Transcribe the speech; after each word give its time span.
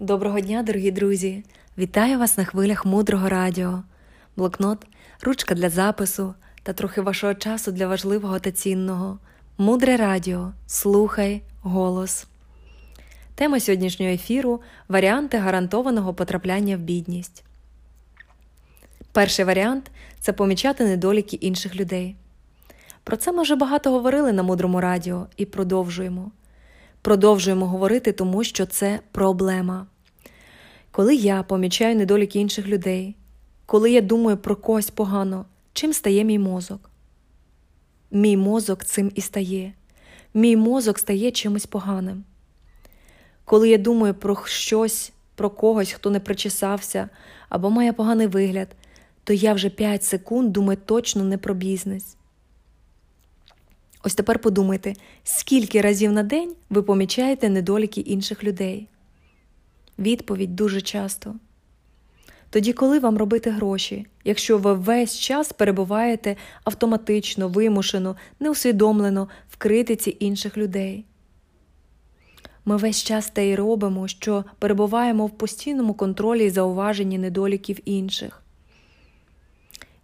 Доброго 0.00 0.40
дня, 0.40 0.62
дорогі 0.62 0.90
друзі! 0.90 1.44
Вітаю 1.78 2.18
вас 2.18 2.38
на 2.38 2.44
хвилях 2.44 2.86
мудрого 2.86 3.28
радіо, 3.28 3.82
блокнот, 4.36 4.86
ручка 5.22 5.54
для 5.54 5.70
запису 5.70 6.34
та 6.62 6.72
трохи 6.72 7.00
вашого 7.00 7.34
часу 7.34 7.72
для 7.72 7.86
важливого 7.86 8.38
та 8.38 8.50
цінного. 8.50 9.18
Мудре 9.58 9.96
радіо. 9.96 10.52
Слухай 10.66 11.42
голос. 11.62 12.26
Тема 13.34 13.60
сьогоднішнього 13.60 14.12
ефіру 14.12 14.60
варіанти 14.88 15.38
гарантованого 15.38 16.14
потрапляння 16.14 16.76
в 16.76 16.80
бідність. 16.80 17.44
Перший 19.12 19.44
варіант 19.44 19.90
це 20.20 20.32
помічати 20.32 20.84
недоліки 20.84 21.36
інших 21.36 21.76
людей. 21.76 22.16
Про 23.04 23.16
це 23.16 23.32
ми 23.32 23.42
вже 23.42 23.56
багато 23.56 23.90
говорили 23.90 24.32
на 24.32 24.42
мудрому 24.42 24.80
радіо 24.80 25.26
і 25.36 25.46
продовжуємо. 25.46 26.30
Продовжуємо 27.06 27.66
говорити, 27.66 28.12
тому 28.12 28.44
що 28.44 28.66
це 28.66 29.00
проблема. 29.12 29.86
Коли 30.90 31.14
я 31.14 31.42
помічаю 31.42 31.96
недоліки 31.96 32.40
інших 32.40 32.66
людей, 32.66 33.16
коли 33.66 33.90
я 33.90 34.00
думаю 34.00 34.36
про 34.36 34.56
когось 34.56 34.90
погано, 34.90 35.46
чим 35.72 35.92
стає 35.92 36.24
мій 36.24 36.38
мозок? 36.38 36.90
Мій 38.10 38.36
мозок 38.36 38.84
цим 38.84 39.12
і 39.14 39.20
стає. 39.20 39.72
Мій 40.34 40.56
мозок 40.56 40.98
стає 40.98 41.30
чимось 41.30 41.66
поганим. 41.66 42.24
Коли 43.44 43.68
я 43.68 43.78
думаю 43.78 44.14
про 44.14 44.36
щось, 44.44 45.12
про 45.34 45.50
когось, 45.50 45.92
хто 45.92 46.10
не 46.10 46.20
причесався 46.20 47.08
або 47.48 47.70
має 47.70 47.92
поганий 47.92 48.26
вигляд, 48.26 48.68
то 49.24 49.32
я 49.32 49.52
вже 49.52 49.70
5 49.70 50.04
секунд 50.04 50.52
думаю 50.52 50.78
точно 50.84 51.24
не 51.24 51.38
про 51.38 51.54
бізнес. 51.54 52.16
Ось 54.06 54.14
тепер 54.14 54.38
подумайте, 54.38 54.94
скільки 55.24 55.80
разів 55.80 56.12
на 56.12 56.22
день 56.22 56.54
ви 56.70 56.82
помічаєте 56.82 57.48
недоліки 57.48 58.00
інших 58.00 58.44
людей? 58.44 58.88
Відповідь 59.98 60.56
дуже 60.56 60.80
часто. 60.80 61.34
Тоді, 62.50 62.72
коли 62.72 62.98
вам 62.98 63.18
робити 63.18 63.50
гроші, 63.50 64.06
якщо 64.24 64.58
ви 64.58 64.74
весь 64.74 65.18
час 65.18 65.52
перебуваєте 65.52 66.36
автоматично, 66.64 67.48
вимушено, 67.48 68.16
неусвідомлено 68.40 69.28
в 69.50 69.56
критиці 69.56 70.16
інших 70.20 70.56
людей? 70.56 71.04
Ми 72.64 72.76
весь 72.76 73.02
час 73.02 73.30
те 73.30 73.48
й 73.48 73.54
робимо, 73.54 74.08
що 74.08 74.44
перебуваємо 74.58 75.26
в 75.26 75.30
постійному 75.30 75.94
контролі 75.94 76.44
і 76.44 76.50
зауваженні 76.50 77.18
недоліків 77.18 77.78
інших. 77.84 78.42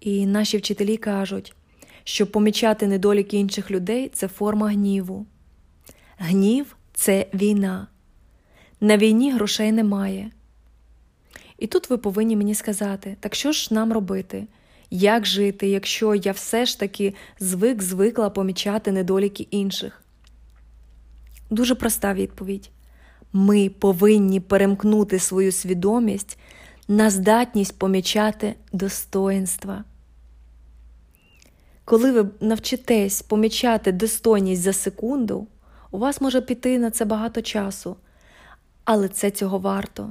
І 0.00 0.26
наші 0.26 0.58
вчителі 0.58 0.96
кажуть, 0.96 1.54
що 2.08 2.26
помічати 2.26 2.86
недоліки 2.86 3.36
інших 3.36 3.70
людей 3.70 4.10
це 4.14 4.28
форма 4.28 4.68
гніву. 4.68 5.26
Гнів 6.18 6.76
це 6.94 7.26
війна. 7.34 7.86
На 8.80 8.96
війні 8.96 9.32
грошей 9.32 9.72
немає. 9.72 10.30
І 11.58 11.66
тут 11.66 11.90
ви 11.90 11.98
повинні 11.98 12.36
мені 12.36 12.54
сказати, 12.54 13.16
так 13.20 13.34
що 13.34 13.52
ж 13.52 13.74
нам 13.74 13.92
робити? 13.92 14.46
Як 14.90 15.26
жити, 15.26 15.68
якщо 15.68 16.14
я 16.14 16.32
все 16.32 16.66
ж 16.66 16.80
таки 16.80 17.14
звик 17.40 17.82
звикла 17.82 18.30
помічати 18.30 18.92
недоліки 18.92 19.46
інших? 19.50 20.02
Дуже 21.50 21.74
проста 21.74 22.14
відповідь. 22.14 22.70
Ми 23.32 23.68
повинні 23.68 24.40
перемкнути 24.40 25.18
свою 25.18 25.52
свідомість 25.52 26.38
на 26.88 27.10
здатність 27.10 27.78
помічати 27.78 28.54
достоинства. 28.72 29.84
Коли 31.86 32.12
ви 32.12 32.30
навчитесь 32.40 33.22
помічати 33.22 33.92
достойність 33.92 34.62
за 34.62 34.72
секунду, 34.72 35.46
у 35.90 35.98
вас 35.98 36.20
може 36.20 36.40
піти 36.40 36.78
на 36.78 36.90
це 36.90 37.04
багато 37.04 37.42
часу, 37.42 37.96
але 38.84 39.08
це 39.08 39.30
цього 39.30 39.58
варто. 39.58 40.10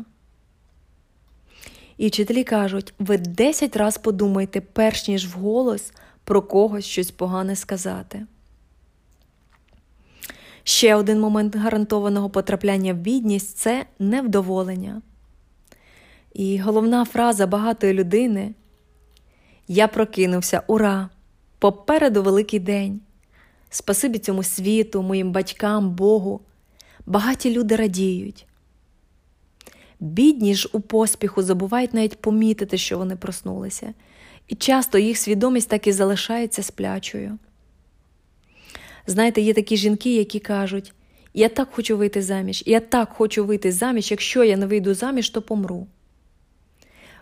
І 1.97 2.07
вчителі 2.07 2.43
кажуть, 2.43 2.93
ви 2.99 3.17
10 3.17 3.77
разів 3.77 4.01
подумайте, 4.01 4.61
перш 4.61 5.07
ніж 5.07 5.27
вголос 5.27 5.91
про 6.23 6.41
когось 6.41 6.85
щось 6.85 7.11
погане 7.11 7.55
сказати. 7.55 8.25
Ще 10.63 10.95
один 10.95 11.19
момент 11.19 11.55
гарантованого 11.55 12.29
потрапляння 12.29 12.93
в 12.93 12.97
бідність 12.97 13.57
це 13.57 13.85
невдоволення. 13.99 15.01
І 16.33 16.59
головна 16.59 17.05
фраза 17.05 17.47
багатої 17.47 17.93
людини 17.93 18.53
Я 19.67 19.87
прокинувся, 19.87 20.63
ура! 20.67 21.09
Попереду 21.65 22.23
великий 22.23 22.59
день. 22.59 22.99
Спасибі 23.69 24.19
цьому 24.19 24.43
світу, 24.43 25.01
моїм 25.01 25.31
батькам, 25.31 25.89
Богу. 25.89 26.41
Багаті 27.05 27.45
люди 27.45 27.75
радіють. 27.75 28.45
Бідні 29.99 30.55
ж 30.55 30.69
у 30.71 30.79
поспіху 30.79 31.43
забувають 31.43 31.93
навіть 31.93 32.21
помітити, 32.21 32.77
що 32.77 32.97
вони 32.97 33.15
проснулися, 33.15 33.93
і 34.47 34.55
часто 34.55 34.97
їх 34.97 35.17
свідомість 35.17 35.69
так 35.69 35.87
і 35.87 35.91
залишається 35.91 36.63
сплячою. 36.63 37.37
Знаєте, 39.07 39.41
є 39.41 39.53
такі 39.53 39.77
жінки, 39.77 40.15
які 40.15 40.39
кажуть: 40.39 40.93
Я 41.33 41.49
так 41.49 41.69
хочу 41.71 41.97
вийти 41.97 42.21
заміж, 42.21 42.63
я 42.65 42.79
так 42.79 43.09
хочу 43.09 43.45
вийти 43.45 43.71
заміж, 43.71 44.11
якщо 44.11 44.43
я 44.43 44.57
не 44.57 44.65
вийду 44.65 44.93
заміж, 44.93 45.29
то 45.29 45.41
помру. 45.41 45.87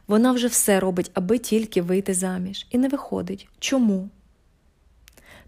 Вона 0.07 0.31
вже 0.31 0.47
все 0.47 0.79
робить, 0.79 1.11
аби 1.13 1.37
тільки 1.37 1.81
вийти 1.81 2.13
заміж, 2.13 2.67
і 2.71 2.77
не 2.77 2.87
виходить. 2.87 3.47
Чому? 3.59 4.09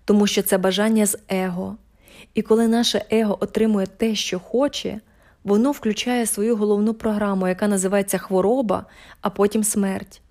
Тому 0.06 0.28
що 0.28 0.42
це 0.42 0.58
бажання 0.58 1.06
з 1.06 1.18
его. 1.28 1.78
І 2.34 2.42
коли 2.42 2.68
наше 2.68 3.06
его 3.10 3.38
отримує 3.40 3.88
те, 3.88 4.16
що 4.16 4.40
хоче, 4.40 5.00
воно 5.44 5.72
включає 5.72 6.26
свою 6.26 6.56
головну 6.56 6.94
програму, 6.94 7.48
яка 7.48 7.68
називається 7.68 8.18
хвороба, 8.18 8.86
а 9.22 9.30
потім 9.30 9.64
смерть. 9.64 10.22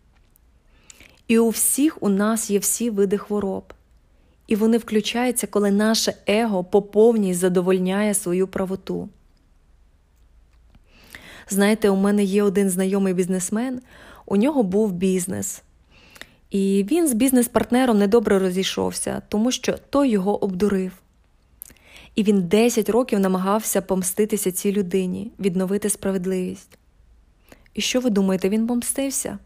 І 1.28 1.38
у 1.38 1.48
всіх 1.48 2.02
у 2.02 2.08
нас 2.08 2.50
є 2.50 2.58
всі 2.58 2.90
види 2.90 3.18
хвороб. 3.18 3.72
І 4.46 4.56
вони 4.56 4.78
включаються, 4.78 5.46
коли 5.46 5.70
наше 5.70 6.14
его 6.26 6.64
по 6.64 7.14
задовольняє 7.32 8.14
свою 8.14 8.48
правоту. 8.48 9.08
Знаєте, 11.48 11.90
у 11.90 11.96
мене 11.96 12.24
є 12.24 12.42
один 12.42 12.70
знайомий 12.70 13.14
бізнесмен, 13.14 13.80
у 14.26 14.36
нього 14.36 14.62
був 14.62 14.92
бізнес. 14.92 15.62
І 16.54 16.86
він 16.90 17.08
з 17.08 17.12
бізнес-партнером 17.12 17.98
недобре 17.98 18.38
розійшовся, 18.38 19.22
тому 19.28 19.50
що 19.50 19.74
той 19.90 20.10
його 20.10 20.44
обдурив. 20.44 20.92
І 22.14 22.22
він 22.22 22.42
10 22.42 22.88
років 22.88 23.20
намагався 23.20 23.82
помститися 23.82 24.52
цій 24.52 24.72
людині, 24.72 25.30
відновити 25.40 25.90
справедливість. 25.90 26.78
І 27.74 27.80
що 27.80 28.00
ви 28.00 28.10
думаєте, 28.10 28.48
він 28.48 28.66
помстився? 28.66 29.38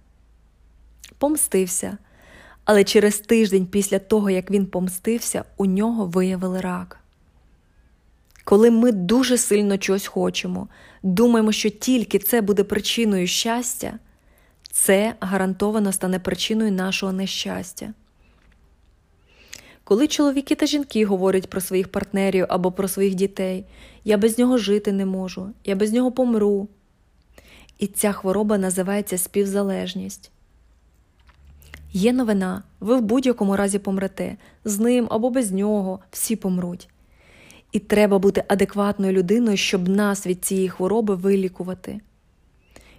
Помстився. 1.18 1.98
Але 2.64 2.84
через 2.84 3.18
тиждень 3.18 3.66
після 3.66 3.98
того, 3.98 4.30
як 4.30 4.50
він 4.50 4.66
помстився, 4.66 5.44
у 5.56 5.66
нього 5.66 6.06
виявили 6.06 6.60
рак. 6.60 7.00
Коли 8.44 8.70
ми 8.70 8.92
дуже 8.92 9.38
сильно 9.38 9.78
чогось 9.78 10.06
хочемо, 10.06 10.68
думаємо, 11.02 11.52
що 11.52 11.70
тільки 11.70 12.18
це 12.18 12.40
буде 12.40 12.64
причиною 12.64 13.26
щастя, 13.26 13.98
це 14.82 15.14
гарантовано 15.20 15.92
стане 15.92 16.18
причиною 16.18 16.72
нашого 16.72 17.12
нещастя. 17.12 17.92
Коли 19.84 20.06
чоловіки 20.08 20.54
та 20.54 20.66
жінки 20.66 21.04
говорять 21.04 21.50
про 21.50 21.60
своїх 21.60 21.88
партнерів 21.88 22.46
або 22.48 22.72
про 22.72 22.88
своїх 22.88 23.14
дітей, 23.14 23.64
я 24.04 24.18
без 24.18 24.38
нього 24.38 24.58
жити 24.58 24.92
не 24.92 25.06
можу, 25.06 25.50
я 25.64 25.74
без 25.74 25.92
нього 25.92 26.12
помру. 26.12 26.68
І 27.78 27.86
ця 27.86 28.12
хвороба 28.12 28.58
називається 28.58 29.18
співзалежність. 29.18 30.30
Є 31.92 32.12
новина, 32.12 32.62
ви 32.80 32.96
в 32.96 33.02
будь-якому 33.02 33.56
разі 33.56 33.78
помрете, 33.78 34.36
з 34.64 34.78
ним 34.78 35.06
або 35.10 35.30
без 35.30 35.52
нього 35.52 36.00
всі 36.10 36.36
помруть. 36.36 36.88
І 37.72 37.78
треба 37.78 38.18
бути 38.18 38.44
адекватною 38.48 39.12
людиною, 39.12 39.56
щоб 39.56 39.88
нас 39.88 40.26
від 40.26 40.44
цієї 40.44 40.68
хвороби 40.68 41.14
вилікувати, 41.14 42.00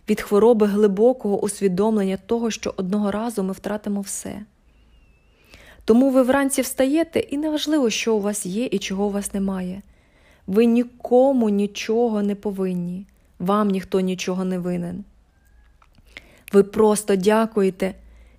від 0.09 0.21
хвороби 0.21 0.67
глибокого 0.67 1.41
усвідомлення 1.43 2.17
того, 2.25 2.51
що 2.51 2.73
одного 2.77 3.11
разу 3.11 3.43
ми 3.43 3.53
втратимо 3.53 4.01
все. 4.01 4.41
Тому 5.85 6.09
ви 6.09 6.23
вранці 6.23 6.61
встаєте, 6.61 7.19
і 7.19 7.37
неважливо, 7.37 7.89
що 7.89 8.15
у 8.15 8.21
вас 8.21 8.45
є 8.45 8.65
і 8.65 8.79
чого 8.79 9.05
у 9.05 9.09
вас 9.09 9.33
немає. 9.33 9.81
Ви 10.47 10.65
нікому 10.65 11.49
нічого 11.49 12.21
не 12.21 12.35
повинні, 12.35 13.05
вам 13.39 13.67
ніхто 13.67 13.99
нічого 13.99 14.45
не 14.45 14.59
винен. 14.59 15.03
Ви 16.53 16.63
просто 16.63 17.15
дякуєте 17.15 17.93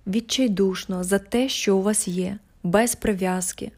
відчайдушно 0.07 1.03
за 1.03 1.19
те, 1.19 1.49
що 1.49 1.77
у 1.77 1.81
вас 1.81 2.07
є, 2.07 2.37
без 2.63 2.95
прив'язки. 2.95 3.71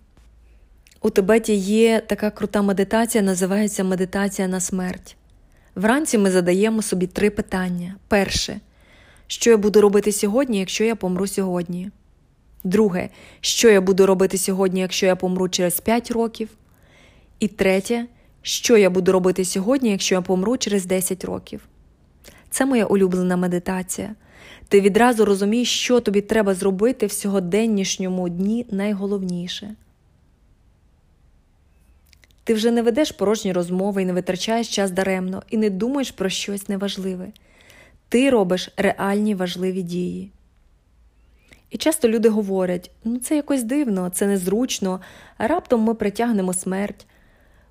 У 1.01 1.09
Тибеті 1.09 1.53
є 1.55 1.99
така 1.99 2.31
крута 2.31 2.61
медитація, 2.61 3.23
називається 3.23 3.83
медитація 3.83 4.47
на 4.47 4.59
смерть. 4.59 5.15
Вранці 5.75 6.17
ми 6.17 6.31
задаємо 6.31 6.81
собі 6.81 7.07
три 7.07 7.29
питання. 7.29 7.95
Перше, 8.07 8.59
що 9.27 9.49
я 9.49 9.57
буду 9.57 9.81
робити 9.81 10.11
сьогодні, 10.11 10.59
якщо 10.59 10.83
я 10.83 10.95
помру 10.95 11.27
сьогодні? 11.27 11.91
Друге, 12.63 13.09
що 13.41 13.69
я 13.69 13.81
буду 13.81 14.05
робити 14.05 14.37
сьогодні, 14.37 14.81
якщо 14.81 15.05
я 15.05 15.15
помру 15.15 15.49
через 15.49 15.79
5 15.79 16.11
років? 16.11 16.49
І 17.39 17.47
третє, 17.47 18.05
що 18.41 18.77
я 18.77 18.89
буду 18.89 19.11
робити 19.11 19.45
сьогодні, 19.45 19.89
якщо 19.89 20.15
я 20.15 20.21
помру 20.21 20.57
через 20.57 20.85
10 20.85 21.25
років? 21.25 21.61
Це 22.49 22.65
моя 22.65 22.85
улюблена 22.85 23.37
медитація. 23.37 24.15
Ти 24.67 24.81
відразу 24.81 25.25
розумієш, 25.25 25.69
що 25.79 25.99
тобі 25.99 26.21
треба 26.21 26.53
зробити 26.53 27.05
в 27.05 27.11
сьогоденнішньому 27.11 28.29
дні 28.29 28.65
найголовніше. 28.71 29.75
Ти 32.43 32.53
вже 32.53 32.71
не 32.71 32.81
ведеш 32.81 33.11
порожні 33.11 33.53
розмови 33.53 34.01
і 34.01 34.05
не 34.05 34.13
витрачаєш 34.13 34.69
час 34.69 34.91
даремно, 34.91 35.43
і 35.49 35.57
не 35.57 35.69
думаєш 35.69 36.11
про 36.11 36.29
щось 36.29 36.69
неважливе. 36.69 37.27
Ти 38.09 38.29
робиш 38.29 38.69
реальні 38.77 39.35
важливі 39.35 39.81
дії. 39.81 40.31
І 41.69 41.77
часто 41.77 42.09
люди 42.09 42.29
говорять: 42.29 42.91
ну 43.03 43.17
це 43.17 43.35
якось 43.35 43.63
дивно, 43.63 44.09
це 44.09 44.27
незручно, 44.27 45.01
раптом 45.37 45.81
ми 45.81 45.93
притягнемо 45.93 46.53
смерть, 46.53 47.05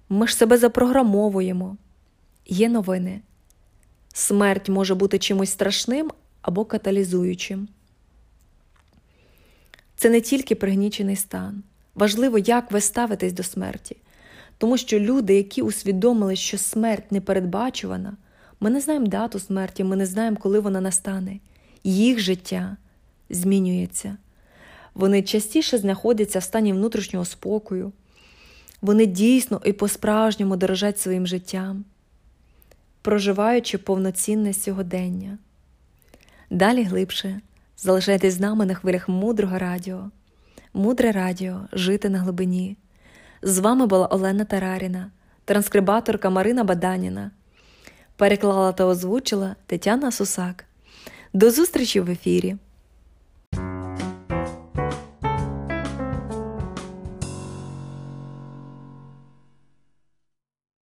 ми 0.09 0.27
ж 0.27 0.37
себе 0.37 0.59
запрограмовуємо. 0.59 1.77
Є 2.47 2.69
новини. 2.69 3.21
Смерть 4.15 4.69
може 4.69 4.95
бути 4.95 5.19
чимось 5.19 5.51
страшним 5.51 6.11
або 6.43 6.65
каталізуючим. 6.65 7.69
Це 9.97 10.11
не 10.11 10.21
тільки 10.21 10.55
пригнічений 10.55 11.17
стан. 11.17 11.63
Важливо, 11.95 12.39
як 12.39 12.73
ви 12.73 12.81
ставитесь 12.81 13.33
до 13.33 13.43
смерті. 13.43 13.97
Тому 14.63 14.79
що 14.79 14.99
люди, 14.99 15.35
які 15.35 15.63
усвідомили, 15.63 16.37
що 16.37 16.59
смерть 16.59 17.13
непередбачувана, 17.13 18.17
ми 18.61 18.71
не 18.71 18.81
знаємо 18.81 19.07
дату 19.07 19.39
смерті, 19.39 19.85
ми 19.85 19.97
не 19.97 20.07
знаємо, 20.07 20.37
коли 20.41 20.61
вона 20.61 20.81
настане. 20.81 21.39
Їх 21.85 22.21
життя 22.21 22.77
змінюється. 23.31 24.17
Вони 24.95 25.23
частіше 25.23 25.79
знаходяться 25.79 26.39
в 26.39 26.43
стані 26.43 26.73
внутрішнього 26.73 27.25
спокою, 27.25 27.93
вони 28.83 29.07
дійсно 29.07 29.61
і 29.65 29.73
по-справжньому 29.73 30.57
дорожать 30.57 31.01
своїм 31.01 31.27
життям, 31.27 31.85
проживаючи 33.03 33.79
повноцінне 33.79 34.55
сьогодення. 34.55 35.39
Далі 36.51 36.83
глибше 36.83 37.41
залишайтесь 37.77 38.35
з 38.35 38.41
нами 38.41 38.67
на 38.67 38.75
хвилях 38.75 39.09
мудрого 39.09 39.59
радіо, 39.59 40.11
мудре 40.75 41.13
радіо 41.13 41.61
жити 41.73 42.09
на 42.09 42.19
глибині. 42.19 42.77
З 43.45 43.59
вами 43.59 43.87
була 43.87 44.07
Олена 44.07 44.45
Тараріна, 44.45 45.11
транскрибаторка 45.45 46.31
Марина 46.31 46.65
Баданіна. 46.65 47.31
Переклала 48.17 48.73
та 48.73 48.85
озвучила 48.85 49.57
Тетяна 49.67 50.13
Сусак. 50.13 50.65
До 51.33 51.51
зустрічі 51.51 52.01
в 52.01 52.11
ефірі! 52.11 52.57